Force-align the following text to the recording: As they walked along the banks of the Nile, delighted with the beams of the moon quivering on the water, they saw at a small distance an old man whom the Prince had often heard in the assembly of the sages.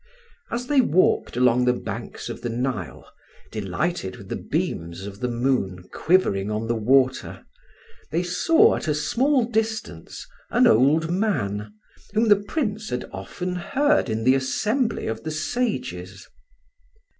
As 0.49 0.65
they 0.65 0.81
walked 0.81 1.37
along 1.37 1.65
the 1.65 1.73
banks 1.73 2.27
of 2.27 2.41
the 2.41 2.49
Nile, 2.49 3.07
delighted 3.51 4.15
with 4.15 4.29
the 4.29 4.35
beams 4.35 5.05
of 5.05 5.19
the 5.19 5.27
moon 5.27 5.83
quivering 5.93 6.49
on 6.49 6.65
the 6.65 6.73
water, 6.73 7.45
they 8.09 8.23
saw 8.23 8.77
at 8.77 8.87
a 8.87 8.95
small 8.95 9.45
distance 9.45 10.25
an 10.49 10.65
old 10.65 11.11
man 11.11 11.71
whom 12.15 12.29
the 12.29 12.35
Prince 12.41 12.89
had 12.89 13.07
often 13.11 13.53
heard 13.53 14.09
in 14.09 14.23
the 14.23 14.33
assembly 14.33 15.05
of 15.05 15.23
the 15.23 15.29
sages. 15.29 16.27